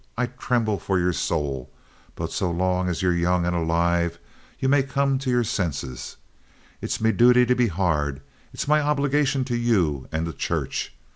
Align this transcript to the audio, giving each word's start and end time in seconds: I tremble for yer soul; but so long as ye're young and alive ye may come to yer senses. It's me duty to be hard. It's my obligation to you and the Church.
I 0.17 0.25
tremble 0.25 0.79
for 0.79 0.97
yer 0.97 1.13
soul; 1.13 1.69
but 2.15 2.31
so 2.31 2.49
long 2.49 2.89
as 2.89 3.03
ye're 3.03 3.13
young 3.13 3.45
and 3.45 3.55
alive 3.55 4.17
ye 4.57 4.67
may 4.67 4.81
come 4.81 5.19
to 5.19 5.29
yer 5.29 5.43
senses. 5.43 6.17
It's 6.81 6.99
me 6.99 7.11
duty 7.11 7.45
to 7.45 7.53
be 7.53 7.67
hard. 7.67 8.23
It's 8.51 8.67
my 8.67 8.81
obligation 8.81 9.45
to 9.45 9.55
you 9.55 10.07
and 10.11 10.25
the 10.25 10.33
Church. 10.33 10.95